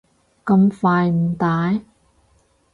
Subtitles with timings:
[0.43, 1.81] 咁快唔戴？